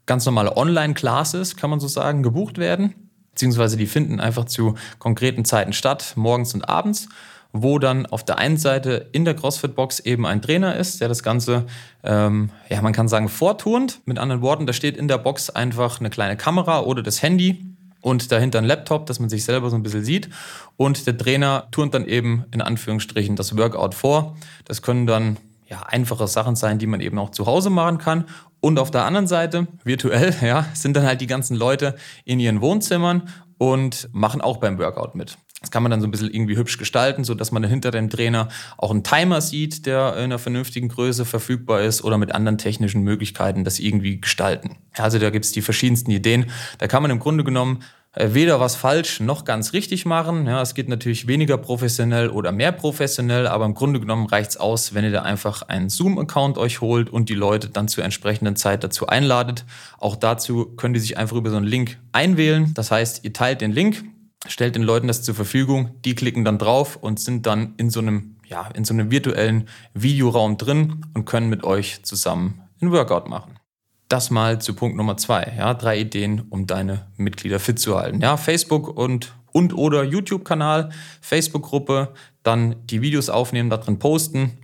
ganz 0.06 0.26
normale 0.26 0.56
Online-Classes, 0.56 1.58
kann 1.58 1.70
man 1.70 1.82
so 1.82 1.90
sagen, 1.90 2.24
gebucht 2.24 2.58
werden. 2.58 2.96
Beziehungsweise 3.32 3.76
die 3.76 3.88
finden 3.88 4.22
einfach 4.22 4.46
zu 4.46 4.76
konkreten 5.00 5.44
Zeiten 5.44 5.74
statt, 5.74 6.14
morgens 6.16 6.54
und 6.54 6.70
abends 6.70 7.10
wo 7.52 7.80
dann 7.80 8.06
auf 8.06 8.24
der 8.24 8.38
einen 8.38 8.58
Seite 8.58 9.08
in 9.12 9.26
der 9.26 9.34
CrossFit-Box 9.34 10.02
eben 10.02 10.26
ein 10.26 10.42
Trainer 10.42 10.76
ist, 10.76 11.02
der 11.02 11.08
das 11.08 11.24
Ganze, 11.24 11.66
ähm, 12.04 12.52
ja, 12.70 12.82
man 12.82 12.94
kann 12.94 13.08
sagen, 13.08 13.28
vorturnt. 13.28 14.02
Mit 14.06 14.20
anderen 14.20 14.42
Worten, 14.42 14.68
da 14.68 14.74
steht 14.74 14.98
in 14.98 15.08
der 15.08 15.18
Box 15.18 15.50
einfach 15.50 16.00
eine 16.00 16.10
kleine 16.10 16.38
Kamera 16.38 16.82
oder 16.82 17.02
das 17.02 17.22
Handy 17.24 17.66
und 18.02 18.32
dahinter 18.32 18.60
ein 18.60 18.66
Laptop, 18.66 19.08
dass 19.08 19.20
man 19.20 19.30
sich 19.30 19.44
selber 19.44 19.70
so 19.70 19.76
ein 19.76 19.84
bisschen 19.84 20.06
sieht. 20.06 20.30
Und 20.78 21.08
der 21.08 21.18
Trainer 21.18 21.68
turnt 21.72 21.94
dann 21.94 22.06
eben 22.06 22.46
in 22.52 22.62
Anführungsstrichen 22.62 23.36
das 23.36 23.58
Workout 23.58 23.96
vor. 23.96 24.38
Das 24.66 24.82
können 24.82 25.08
dann 25.08 25.38
ja, 25.68 25.84
einfache 25.84 26.28
Sachen 26.28 26.56
sein, 26.56 26.80
die 26.80 26.88
man 26.88 27.02
eben 27.02 27.18
auch 27.20 27.32
zu 27.32 27.46
Hause 27.46 27.70
machen 27.70 27.98
kann. 27.98 28.26
Und 28.62 28.80
auf 28.80 28.92
der 28.92 29.06
anderen 29.06 29.28
Seite, 29.28 29.68
virtuell, 29.84 30.36
ja, 30.42 30.66
sind 30.74 30.96
dann 30.96 31.06
halt 31.06 31.22
die 31.22 31.28
ganzen 31.28 31.56
Leute 31.56 31.96
in 32.26 32.40
ihren 32.40 32.62
Wohnzimmern 32.62 33.30
und 33.58 34.10
machen 34.14 34.42
auch 34.42 34.58
beim 34.58 34.78
Workout 34.78 35.16
mit. 35.16 35.38
Das 35.62 35.72
kann 35.72 35.84
man 35.84 35.90
dann 35.90 36.02
so 36.02 36.08
ein 36.08 36.12
bisschen 36.12 36.32
irgendwie 36.32 36.56
hübsch 36.56 36.78
gestalten, 36.78 37.24
so 37.24 37.34
dass 37.34 37.52
man 37.52 37.64
hinter 37.64 37.92
dem 37.92 38.10
Trainer 38.10 38.48
auch 38.78 38.92
einen 38.92 39.04
Timer 39.04 39.42
sieht, 39.42 39.86
der 39.86 40.14
in 40.16 40.24
einer 40.24 40.40
vernünftigen 40.40 40.88
Größe 40.88 41.26
verfügbar 41.26 41.82
ist 41.82 42.04
oder 42.04 42.18
mit 42.18 42.34
anderen 42.34 42.58
technischen 42.58 43.04
Möglichkeiten 43.04 43.64
das 43.64 43.80
irgendwie 43.80 44.22
gestalten. 44.22 44.78
Also 44.98 45.20
da 45.20 45.30
gibt's 45.30 45.52
die 45.52 45.62
verschiedensten 45.62 46.12
Ideen. 46.12 46.46
Da 46.78 46.88
kann 46.88 47.02
man 47.02 47.12
im 47.12 47.20
Grunde 47.20 47.44
genommen 47.44 47.84
äh, 48.14 48.34
weder 48.34 48.60
was 48.60 48.76
falsch 48.76 49.20
noch 49.20 49.46
ganz 49.46 49.74
richtig 49.74 50.06
machen. 50.06 50.48
Ja, 50.48 50.62
es 50.62 50.74
geht 50.74 50.90
natürlich 50.90 51.28
weniger 51.28 51.58
professionell 51.58 52.30
oder 52.30 52.52
mehr 52.52 52.72
professionell, 52.72 53.46
aber 53.46 53.66
im 53.66 53.76
Grunde 53.76 54.00
genommen 54.00 54.26
reicht's 54.26 54.58
aus, 54.58 54.94
wenn 54.94 55.04
ihr 55.04 55.12
da 55.12 55.22
einfach 55.22 55.64
einen 55.64 55.90
Zoom-Account 55.90 56.58
euch 56.58 56.82
holt 56.82 57.10
und 57.10 57.30
die 57.30 57.36
Leute 57.36 57.70
dann 57.70 57.88
zur 57.88 58.04
entsprechenden 58.04 58.56
Zeit 58.56 58.84
dazu 58.84 59.08
einladet. 59.08 59.66
Auch 60.00 60.16
dazu 60.16 60.66
könnt 60.76 60.96
ihr 60.96 61.02
sich 61.02 61.18
einfach 61.18 61.36
über 61.36 61.50
so 61.50 61.58
einen 61.58 61.68
Link 61.68 62.00
einwählen. 62.12 62.74
Das 62.74 62.90
heißt, 62.90 63.24
ihr 63.26 63.34
teilt 63.34 63.62
den 63.62 63.72
Link, 63.72 64.04
stellt 64.48 64.76
den 64.76 64.84
Leuten 64.84 65.08
das 65.08 65.22
zur 65.22 65.36
Verfügung, 65.36 65.96
die 66.06 66.16
klicken 66.16 66.46
dann 66.46 66.58
drauf 66.58 66.96
und 66.96 67.20
sind 67.20 67.46
dann 67.46 67.74
in 67.78 67.90
so 67.90 68.00
einem, 68.00 68.38
ja, 68.48 68.68
in 68.74 68.86
so 68.86 68.94
einem 68.94 69.12
virtuellen 69.12 69.68
Videoraum 69.94 70.58
drin 70.58 71.06
und 71.14 71.26
können 71.26 71.50
mit 71.50 71.64
euch 71.64 72.04
zusammen 72.04 72.62
ein 72.82 72.92
Workout 72.92 73.28
machen. 73.28 73.60
Das 74.08 74.32
mal 74.32 74.60
zu 74.60 74.74
Punkt 74.74 74.98
Nummer 74.98 75.18
zwei. 75.18 75.54
Ja, 75.58 75.74
drei 75.74 76.00
Ideen, 76.00 76.42
um 76.50 76.66
deine 76.66 77.08
Mitglieder 77.18 77.60
fit 77.60 77.80
zu 77.80 77.98
halten. 77.98 78.22
Ja, 78.22 78.38
Facebook 78.38 78.88
und 78.88 79.34
und 79.52 79.76
oder 79.76 80.04
YouTube-Kanal, 80.04 80.90
Facebook-Gruppe, 81.22 82.14
dann 82.44 82.76
die 82.86 83.02
Videos 83.02 83.30
aufnehmen, 83.30 83.72
da 83.72 83.78
drin 83.78 83.98
posten 83.98 84.60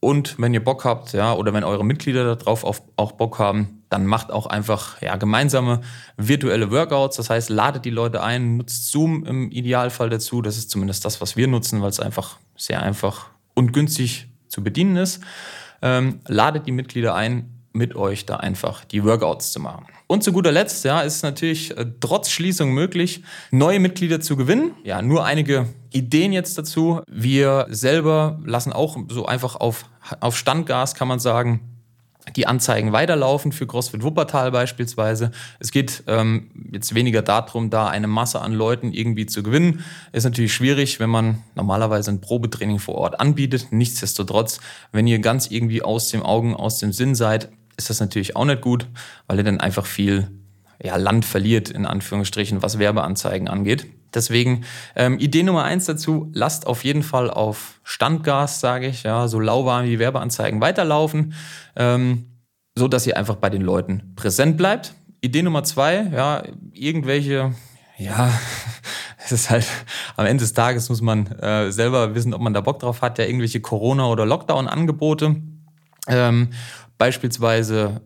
und 0.00 0.38
wenn 0.38 0.54
ihr 0.54 0.64
Bock 0.64 0.84
habt, 0.84 1.12
ja, 1.12 1.34
oder 1.34 1.52
wenn 1.52 1.62
eure 1.62 1.84
Mitglieder 1.84 2.34
darauf 2.34 2.64
auch 2.96 3.12
Bock 3.12 3.38
haben, 3.38 3.79
dann 3.90 4.06
macht 4.06 4.30
auch 4.30 4.46
einfach 4.46 5.02
ja, 5.02 5.16
gemeinsame 5.16 5.82
virtuelle 6.16 6.70
Workouts. 6.70 7.16
Das 7.16 7.28
heißt, 7.28 7.50
ladet 7.50 7.84
die 7.84 7.90
Leute 7.90 8.22
ein, 8.22 8.56
nutzt 8.56 8.90
Zoom 8.90 9.26
im 9.26 9.50
Idealfall 9.50 10.08
dazu. 10.08 10.40
Das 10.40 10.56
ist 10.56 10.70
zumindest 10.70 11.04
das, 11.04 11.20
was 11.20 11.36
wir 11.36 11.48
nutzen, 11.48 11.82
weil 11.82 11.90
es 11.90 12.00
einfach 12.00 12.38
sehr 12.56 12.82
einfach 12.82 13.26
und 13.54 13.72
günstig 13.72 14.28
zu 14.48 14.62
bedienen 14.62 14.96
ist. 14.96 15.20
Ähm, 15.82 16.20
ladet 16.26 16.66
die 16.66 16.72
Mitglieder 16.72 17.14
ein, 17.14 17.60
mit 17.72 17.96
euch 17.96 18.26
da 18.26 18.36
einfach 18.36 18.84
die 18.84 19.04
Workouts 19.04 19.52
zu 19.52 19.60
machen. 19.60 19.86
Und 20.06 20.24
zu 20.24 20.32
guter 20.32 20.50
Letzt, 20.50 20.84
ja, 20.84 21.02
ist 21.02 21.16
es 21.16 21.22
natürlich 21.22 21.76
äh, 21.76 21.86
trotz 22.00 22.30
Schließung 22.30 22.72
möglich, 22.72 23.22
neue 23.50 23.78
Mitglieder 23.80 24.20
zu 24.20 24.36
gewinnen. 24.36 24.72
Ja, 24.82 25.02
nur 25.02 25.24
einige 25.24 25.68
Ideen 25.90 26.32
jetzt 26.32 26.58
dazu. 26.58 27.00
Wir 27.08 27.66
selber 27.70 28.40
lassen 28.44 28.72
auch 28.72 28.96
so 29.08 29.26
einfach 29.26 29.56
auf, 29.56 29.84
auf 30.20 30.36
Standgas, 30.36 30.94
kann 30.94 31.08
man 31.08 31.20
sagen, 31.20 31.60
die 32.36 32.46
Anzeigen 32.46 32.92
weiterlaufen 32.92 33.52
für 33.52 33.66
CrossFit 33.66 34.02
Wuppertal 34.02 34.50
beispielsweise. 34.50 35.30
Es 35.58 35.72
geht 35.72 36.04
ähm, 36.06 36.50
jetzt 36.72 36.94
weniger 36.94 37.22
darum, 37.22 37.70
da 37.70 37.88
eine 37.88 38.06
Masse 38.06 38.40
an 38.40 38.52
Leuten 38.52 38.92
irgendwie 38.92 39.26
zu 39.26 39.42
gewinnen. 39.42 39.84
Ist 40.12 40.24
natürlich 40.24 40.52
schwierig, 40.52 41.00
wenn 41.00 41.10
man 41.10 41.42
normalerweise 41.54 42.10
ein 42.10 42.20
Probetraining 42.20 42.78
vor 42.78 42.96
Ort 42.96 43.20
anbietet. 43.20 43.68
Nichtsdestotrotz, 43.70 44.60
wenn 44.92 45.06
ihr 45.06 45.18
ganz 45.18 45.50
irgendwie 45.50 45.82
aus 45.82 46.08
dem 46.08 46.22
Augen, 46.22 46.54
aus 46.54 46.78
dem 46.78 46.92
Sinn 46.92 47.14
seid, 47.14 47.50
ist 47.76 47.90
das 47.90 48.00
natürlich 48.00 48.36
auch 48.36 48.44
nicht 48.44 48.60
gut, 48.60 48.86
weil 49.26 49.38
ihr 49.38 49.44
dann 49.44 49.60
einfach 49.60 49.86
viel 49.86 50.30
ja, 50.82 50.96
Land 50.96 51.24
verliert, 51.24 51.70
in 51.70 51.86
Anführungsstrichen, 51.86 52.62
was 52.62 52.78
Werbeanzeigen 52.78 53.48
angeht. 53.48 53.86
Deswegen 54.14 54.64
ähm, 54.96 55.18
Idee 55.18 55.42
Nummer 55.42 55.64
eins 55.64 55.86
dazu, 55.86 56.30
lasst 56.32 56.66
auf 56.66 56.84
jeden 56.84 57.02
Fall 57.02 57.30
auf 57.30 57.80
Standgas, 57.84 58.60
sage 58.60 58.88
ich, 58.88 59.02
ja, 59.04 59.28
so 59.28 59.40
lauwarm 59.40 59.86
wie 59.86 59.98
Werbeanzeigen 59.98 60.60
weiterlaufen, 60.60 61.34
ähm, 61.76 62.26
so 62.74 62.88
dass 62.88 63.06
ihr 63.06 63.16
einfach 63.16 63.36
bei 63.36 63.50
den 63.50 63.62
Leuten 63.62 64.12
präsent 64.16 64.56
bleibt. 64.56 64.94
Idee 65.20 65.42
Nummer 65.42 65.64
zwei, 65.64 66.08
ja, 66.12 66.42
irgendwelche, 66.72 67.54
ja, 67.98 68.32
es 69.24 69.32
ist 69.32 69.50
halt, 69.50 69.66
am 70.16 70.26
Ende 70.26 70.42
des 70.42 70.54
Tages 70.54 70.88
muss 70.88 71.00
man 71.00 71.26
äh, 71.26 71.70
selber 71.70 72.14
wissen, 72.14 72.34
ob 72.34 72.40
man 72.40 72.54
da 72.54 72.60
Bock 72.60 72.78
drauf 72.78 73.02
hat, 73.02 73.18
ja, 73.18 73.24
irgendwelche 73.24 73.60
Corona- 73.60 74.08
oder 74.08 74.26
Lockdown-Angebote. 74.26 75.36
Ähm, 76.08 76.48
beispielsweise 76.98 78.00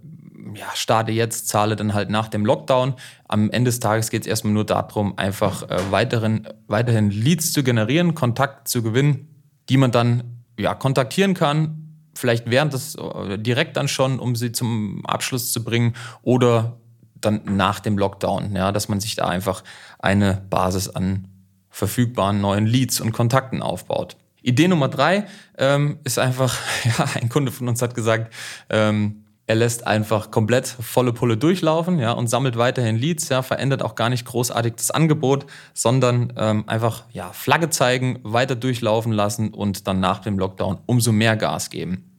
ja, 0.54 0.66
starte 0.74 1.12
jetzt, 1.12 1.48
zahle 1.48 1.76
dann 1.76 1.94
halt 1.94 2.10
nach 2.10 2.28
dem 2.28 2.44
Lockdown. 2.44 2.94
Am 3.28 3.50
Ende 3.50 3.70
des 3.70 3.80
Tages 3.80 4.10
geht 4.10 4.22
es 4.22 4.26
erstmal 4.26 4.52
nur 4.52 4.66
darum, 4.66 5.16
einfach 5.18 5.62
äh, 5.70 5.78
weiteren, 5.90 6.46
weiterhin 6.66 7.10
Leads 7.10 7.52
zu 7.52 7.62
generieren, 7.62 8.14
Kontakt 8.14 8.68
zu 8.68 8.82
gewinnen, 8.82 9.28
die 9.68 9.76
man 9.76 9.90
dann 9.90 10.44
ja, 10.58 10.74
kontaktieren 10.74 11.34
kann, 11.34 12.10
vielleicht 12.14 12.48
während 12.50 12.74
des, 12.74 12.96
direkt 13.38 13.76
dann 13.76 13.88
schon, 13.88 14.20
um 14.20 14.36
sie 14.36 14.52
zum 14.52 15.04
Abschluss 15.06 15.52
zu 15.52 15.64
bringen 15.64 15.94
oder 16.22 16.78
dann 17.20 17.42
nach 17.56 17.80
dem 17.80 17.98
Lockdown, 17.98 18.54
ja, 18.54 18.70
dass 18.70 18.88
man 18.88 19.00
sich 19.00 19.16
da 19.16 19.26
einfach 19.26 19.64
eine 19.98 20.42
Basis 20.50 20.88
an 20.88 21.28
verfügbaren 21.70 22.40
neuen 22.40 22.66
Leads 22.66 23.00
und 23.00 23.12
Kontakten 23.12 23.62
aufbaut. 23.62 24.16
Idee 24.42 24.68
Nummer 24.68 24.88
drei 24.88 25.26
ähm, 25.58 25.98
ist 26.04 26.18
einfach, 26.18 26.56
ja, 26.84 27.06
ein 27.14 27.28
Kunde 27.28 27.50
von 27.50 27.68
uns 27.68 27.82
hat 27.82 27.94
gesagt, 27.94 28.32
ähm, 28.68 29.23
er 29.46 29.54
lässt 29.56 29.86
einfach 29.86 30.30
komplett 30.30 30.66
volle 30.66 31.12
Pulle 31.12 31.36
durchlaufen, 31.36 31.98
ja, 31.98 32.12
und 32.12 32.28
sammelt 32.28 32.56
weiterhin 32.56 32.96
Leads, 32.96 33.28
ja, 33.28 33.42
verändert 33.42 33.82
auch 33.82 33.94
gar 33.94 34.08
nicht 34.08 34.24
großartig 34.24 34.74
das 34.76 34.90
Angebot, 34.90 35.46
sondern 35.74 36.32
ähm, 36.36 36.64
einfach, 36.66 37.04
ja, 37.12 37.32
Flagge 37.32 37.70
zeigen, 37.70 38.20
weiter 38.22 38.56
durchlaufen 38.56 39.12
lassen 39.12 39.52
und 39.52 39.86
dann 39.86 40.00
nach 40.00 40.20
dem 40.20 40.38
Lockdown 40.38 40.78
umso 40.86 41.12
mehr 41.12 41.36
Gas 41.36 41.70
geben. 41.70 42.10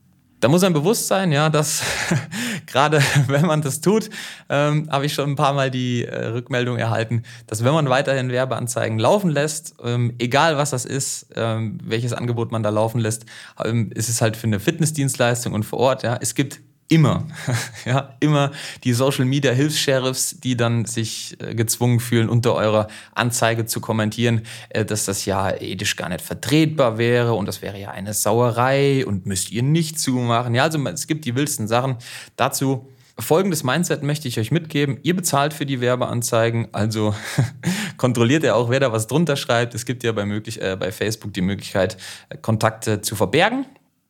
Da 0.41 0.50
muss 0.50 0.63
ein 0.63 0.74
bewusst 0.74 1.08
sein, 1.08 1.32
ja, 1.32 1.50
dass 1.50 1.82
gerade 2.67 3.01
wenn 3.27 3.48
man 3.48 3.63
das 3.63 3.82
tut, 3.82 4.12
ähm, 4.50 4.88
habe 4.91 5.08
ich 5.08 5.13
schon 5.15 5.32
ein 5.32 5.36
paar 5.36 5.53
Mal 5.53 5.72
die 5.72 6.05
äh, 6.05 6.27
Rückmeldung 6.27 6.77
erhalten, 6.77 7.24
dass 7.48 7.63
wenn 7.63 7.74
man 7.74 7.89
weiterhin 7.89 8.29
Werbeanzeigen 8.29 9.00
laufen 9.00 9.32
lässt, 9.32 9.75
ähm, 9.84 10.13
egal 10.20 10.58
was 10.58 10.70
das 10.70 10.86
ist, 10.86 11.29
ähm, 11.36 11.79
welches 11.84 12.13
Angebot 12.13 12.51
man 12.51 12.62
da 12.62 12.70
laufen 12.70 13.00
lässt, 13.00 13.25
ähm, 13.63 13.91
ist 13.96 14.10
es 14.10 14.22
halt 14.22 14.38
für 14.38 14.46
eine 14.46 14.60
Fitnessdienstleistung 14.60 15.53
und 15.53 15.63
vor 15.63 15.79
Ort, 15.79 16.03
ja, 16.03 16.20
es 16.22 16.36
gibt 16.36 16.60
immer, 16.88 17.27
ja, 17.86 18.15
immer 18.20 18.51
die 18.84 18.94
Social 18.94 19.25
Media 19.25 19.51
Hilfs-Sheriffs, 19.51 20.39
die 20.39 20.56
dann 20.56 20.86
sich 20.86 21.38
äh, 21.39 21.56
gezwungen 21.56 22.00
fühlen, 22.00 22.30
unter 22.30 22.54
eurer 22.54 22.88
Anzeige 23.13 23.65
zu 23.65 23.82
kommentieren, 23.82 24.42
äh, 24.70 24.86
dass 24.86 25.06
das 25.06 25.25
ja 25.25 25.51
ethisch 25.51 25.96
gar 25.96 26.10
nicht 26.10 26.22
vertretbar 26.22 26.98
wäre 26.98 27.34
und 27.34 27.48
das 27.48 27.62
wäre 27.62 27.80
ja 27.80 27.92
eine 27.92 28.13
Sauerei 28.13 29.06
und 29.06 29.25
müsst 29.25 29.51
ihr 29.51 29.63
nicht 29.63 30.00
zumachen. 30.00 30.54
Ja, 30.56 30.63
also 30.63 30.80
es 30.88 31.08
gibt 31.08 31.25
die 31.25 31.36
wildesten 31.36 31.68
Sachen. 31.68 31.98
Dazu 32.36 32.88
folgendes 33.18 33.63
Mindset 33.63 34.04
möchte 34.04 34.27
ich 34.27 34.39
euch 34.39 34.51
mitgeben. 34.51 35.00
Ihr 35.04 35.15
bezahlt 35.15 35.54
für 35.54 35.65
die 35.65 35.82
Werbeanzeigen, 35.82 36.68
also 36.74 37.15
kontrolliert 37.98 38.44
ihr 38.44 38.56
auch, 38.56 38.70
wer 38.70 38.80
da 38.80 38.92
was 38.92 39.08
drunter 39.08 39.38
schreibt. 39.38 39.74
Es 39.74 39.86
gibt 39.86 40.04
ja 40.04 40.12
bei, 40.12 40.25
möglich, 40.25 40.62
äh, 40.62 40.75
bei 40.80 40.92
Facebook 40.92 41.34
die 41.34 41.42
Möglichkeit, 41.42 41.98
äh, 42.30 42.38
Kontakte 42.38 43.01
zu 43.01 43.15
verbergen. 43.15 43.65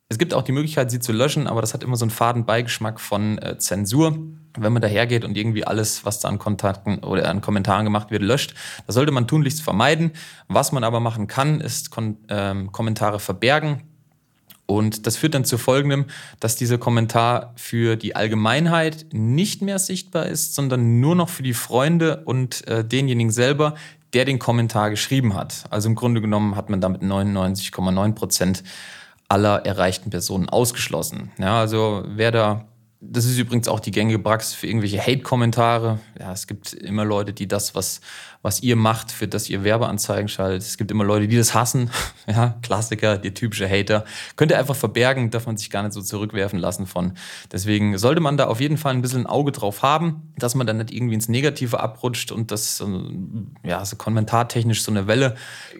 Es 0.08 0.18
gibt 0.18 0.34
auch 0.34 0.42
die 0.42 0.52
Möglichkeit, 0.52 0.90
sie 0.90 1.00
zu 1.00 1.12
löschen, 1.12 1.48
aber 1.48 1.60
das 1.60 1.74
hat 1.74 1.82
immer 1.82 1.96
so 1.96 2.04
einen 2.04 2.12
faden 2.12 2.46
Beigeschmack 2.46 3.00
von 3.00 3.38
äh, 3.38 3.58
Zensur. 3.58 4.16
Wenn 4.56 4.72
man 4.72 4.80
dahergeht 4.80 5.24
und 5.24 5.36
irgendwie 5.36 5.66
alles, 5.66 6.04
was 6.04 6.20
da 6.20 6.28
an 6.28 6.38
Kontakten 6.38 7.00
oder 7.00 7.28
an 7.28 7.40
Kommentaren 7.40 7.84
gemacht 7.84 8.12
wird, 8.12 8.22
löscht, 8.22 8.54
das 8.86 8.94
sollte 8.94 9.10
man 9.10 9.26
tunlichst 9.26 9.62
vermeiden. 9.62 10.12
Was 10.46 10.70
man 10.70 10.84
aber 10.84 11.00
machen 11.00 11.26
kann, 11.26 11.60
ist 11.60 11.90
Kon 11.90 12.18
ähm, 12.28 12.70
Kommentare 12.70 13.18
verbergen. 13.18 13.82
Und 14.66 15.06
das 15.06 15.16
führt 15.16 15.34
dann 15.34 15.44
zu 15.44 15.58
folgendem, 15.58 16.06
dass 16.40 16.56
dieser 16.56 16.78
Kommentar 16.78 17.52
für 17.56 17.96
die 17.96 18.14
Allgemeinheit 18.14 19.06
nicht 19.12 19.60
mehr 19.60 19.78
sichtbar 19.78 20.26
ist, 20.26 20.54
sondern 20.54 21.00
nur 21.00 21.16
noch 21.16 21.28
für 21.28 21.42
die 21.42 21.54
Freunde 21.54 22.22
und 22.24 22.66
äh, 22.68 22.84
denjenigen 22.84 23.32
selber, 23.32 23.74
der 24.12 24.24
den 24.24 24.38
Kommentar 24.38 24.90
geschrieben 24.90 25.34
hat. 25.34 25.64
Also 25.70 25.88
im 25.88 25.96
Grunde 25.96 26.20
genommen 26.20 26.54
hat 26.54 26.70
man 26.70 26.80
damit 26.80 27.02
99,9 27.02 28.12
Prozent 28.14 28.62
aller 29.28 29.64
erreichten 29.66 30.10
Personen 30.10 30.48
ausgeschlossen. 30.48 31.32
Ja, 31.38 31.60
also 31.60 32.04
wer 32.06 32.30
da 32.30 32.66
das 33.00 33.24
ist 33.24 33.38
übrigens 33.38 33.68
auch 33.68 33.80
die 33.80 33.90
gängige 33.90 34.18
Praxis 34.18 34.54
für 34.54 34.66
irgendwelche 34.66 35.00
Hate-Kommentare. 35.00 35.98
Ja, 36.18 36.32
es 36.32 36.46
gibt 36.46 36.72
immer 36.72 37.04
Leute, 37.04 37.32
die 37.32 37.46
das, 37.46 37.74
was, 37.74 38.00
was 38.46 38.62
ihr 38.62 38.76
macht, 38.76 39.10
für 39.10 39.26
das 39.26 39.50
ihr 39.50 39.64
Werbeanzeigen 39.64 40.28
schaltet. 40.28 40.62
Es 40.62 40.78
gibt 40.78 40.92
immer 40.92 41.02
Leute, 41.02 41.26
die 41.26 41.36
das 41.36 41.52
hassen. 41.52 41.90
Ja, 42.28 42.56
Klassiker, 42.62 43.18
die 43.18 43.32
typische 43.32 43.70
Hater. 43.70 44.04
Könnt 44.34 44.50
ihr 44.50 44.58
einfach 44.58 44.74
verbergen, 44.74 45.30
darf 45.30 45.46
man 45.46 45.56
sich 45.56 45.70
gar 45.70 45.84
nicht 45.84 45.92
so 45.92 46.02
zurückwerfen 46.02 46.58
lassen 46.58 46.86
von. 46.86 47.12
Deswegen 47.52 47.98
sollte 47.98 48.20
man 48.20 48.36
da 48.36 48.48
auf 48.48 48.60
jeden 48.60 48.78
Fall 48.78 48.94
ein 48.94 49.00
bisschen 49.00 49.22
ein 49.22 49.26
Auge 49.26 49.52
drauf 49.52 49.82
haben, 49.82 50.32
dass 50.36 50.56
man 50.56 50.66
dann 50.66 50.78
nicht 50.78 50.90
irgendwie 50.90 51.14
ins 51.14 51.28
Negative 51.28 51.78
abrutscht 51.78 52.32
und 52.32 52.50
das 52.50 52.84
ja, 53.62 53.84
so 53.84 53.94
kommentartechnisch 53.94 54.82
so 54.82 54.90
eine 54.90 55.06
Welle 55.06 55.36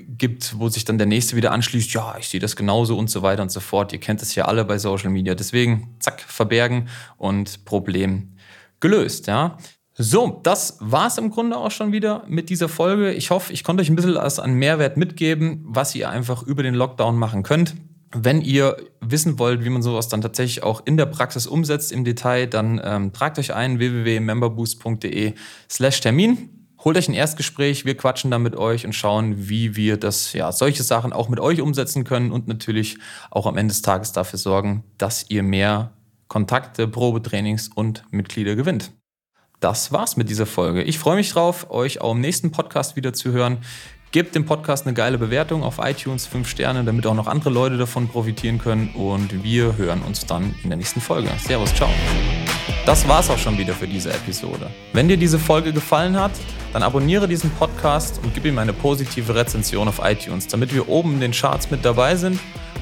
gibt, 0.06 0.56
wo 0.60 0.68
sich 0.68 0.84
dann 0.84 0.98
der 0.98 1.08
Nächste 1.08 1.34
wieder 1.34 1.50
anschließt. 1.50 1.92
Ja, 1.92 2.14
ich 2.16 2.28
sehe 2.28 2.38
das 2.38 2.54
genauso 2.54 2.96
und 2.96 3.10
so 3.10 3.22
weiter 3.22 3.42
und 3.42 3.50
so 3.50 3.58
fort. 3.58 3.92
Ihr 3.92 4.00
kennt 4.00 4.22
es 4.22 4.36
ja 4.36 4.44
alle 4.44 4.64
bei 4.64 4.78
Social 4.78 5.10
Media. 5.10 5.34
Deswegen, 5.34 5.96
zack, 5.98 6.20
verbergen 6.20 6.88
und 7.16 7.64
Problem 7.64 8.36
gelöst. 8.78 9.26
Ja. 9.26 9.58
So, 9.98 10.40
das 10.42 10.76
war 10.80 11.06
es 11.06 11.16
im 11.16 11.30
Grunde 11.30 11.56
auch 11.56 11.70
schon 11.70 11.90
wieder 11.90 12.22
mit 12.28 12.50
dieser 12.50 12.68
Folge. 12.68 13.12
Ich 13.12 13.30
hoffe, 13.30 13.50
ich 13.54 13.64
konnte 13.64 13.80
euch 13.80 13.88
ein 13.88 13.96
bisschen 13.96 14.14
was 14.14 14.38
an 14.38 14.52
Mehrwert 14.52 14.98
mitgeben, 14.98 15.64
was 15.66 15.94
ihr 15.94 16.10
einfach 16.10 16.42
über 16.42 16.62
den 16.62 16.74
Lockdown 16.74 17.16
machen 17.16 17.42
könnt. 17.42 17.74
Wenn 18.14 18.42
ihr 18.42 18.76
wissen 19.00 19.38
wollt, 19.38 19.64
wie 19.64 19.70
man 19.70 19.80
sowas 19.80 20.08
dann 20.08 20.20
tatsächlich 20.20 20.62
auch 20.62 20.82
in 20.84 20.98
der 20.98 21.06
Praxis 21.06 21.46
umsetzt 21.46 21.92
im 21.92 22.04
Detail, 22.04 22.46
dann 22.46 22.78
ähm, 22.84 23.12
tragt 23.14 23.38
euch 23.38 23.54
ein 23.54 23.78
www.memberboost.de 23.78 25.32
slash 25.70 26.00
Termin. 26.02 26.50
Holt 26.84 26.98
euch 26.98 27.08
ein 27.08 27.14
Erstgespräch, 27.14 27.86
wir 27.86 27.96
quatschen 27.96 28.30
dann 28.30 28.42
mit 28.42 28.54
euch 28.54 28.84
und 28.84 28.92
schauen, 28.92 29.48
wie 29.48 29.76
wir 29.76 29.96
das, 29.96 30.34
ja, 30.34 30.52
solche 30.52 30.82
Sachen 30.82 31.14
auch 31.14 31.30
mit 31.30 31.40
euch 31.40 31.62
umsetzen 31.62 32.04
können 32.04 32.32
und 32.32 32.48
natürlich 32.48 32.98
auch 33.30 33.46
am 33.46 33.56
Ende 33.56 33.72
des 33.72 33.80
Tages 33.80 34.12
dafür 34.12 34.38
sorgen, 34.38 34.84
dass 34.98 35.24
ihr 35.30 35.42
mehr 35.42 35.92
Kontakte, 36.28 36.86
Probetrainings 36.86 37.70
und 37.74 38.04
Mitglieder 38.10 38.56
gewinnt. 38.56 38.92
Das 39.60 39.90
war's 39.90 40.18
mit 40.18 40.28
dieser 40.28 40.44
Folge. 40.44 40.82
Ich 40.82 40.98
freue 40.98 41.16
mich 41.16 41.30
drauf, 41.32 41.70
euch 41.70 42.02
auch 42.02 42.12
im 42.12 42.20
nächsten 42.20 42.50
Podcast 42.50 42.94
wieder 42.94 43.14
zu 43.14 43.32
hören. 43.32 43.58
Gebt 44.12 44.34
dem 44.34 44.44
Podcast 44.44 44.86
eine 44.86 44.92
geile 44.92 45.16
Bewertung 45.16 45.62
auf 45.62 45.78
iTunes, 45.78 46.26
5 46.26 46.46
Sterne, 46.46 46.84
damit 46.84 47.06
auch 47.06 47.14
noch 47.14 47.26
andere 47.26 47.48
Leute 47.48 47.78
davon 47.78 48.06
profitieren 48.06 48.58
können. 48.58 48.90
Und 48.94 49.42
wir 49.42 49.78
hören 49.78 50.02
uns 50.02 50.26
dann 50.26 50.54
in 50.62 50.68
der 50.68 50.76
nächsten 50.76 51.00
Folge. 51.00 51.30
Servus, 51.38 51.74
ciao. 51.74 51.88
Das 52.84 53.08
war's 53.08 53.30
auch 53.30 53.38
schon 53.38 53.56
wieder 53.56 53.72
für 53.72 53.88
diese 53.88 54.12
Episode. 54.12 54.70
Wenn 54.92 55.08
dir 55.08 55.16
diese 55.16 55.38
Folge 55.38 55.72
gefallen 55.72 56.20
hat, 56.20 56.32
dann 56.74 56.82
abonniere 56.82 57.26
diesen 57.26 57.50
Podcast 57.50 58.20
und 58.22 58.34
gib 58.34 58.44
ihm 58.44 58.58
eine 58.58 58.74
positive 58.74 59.34
Rezension 59.34 59.88
auf 59.88 60.00
iTunes, 60.02 60.48
damit 60.48 60.74
wir 60.74 60.88
oben 60.88 61.14
in 61.14 61.20
den 61.20 61.32
Charts 61.32 61.70
mit 61.70 61.82
dabei 61.82 62.14
sind 62.14 62.38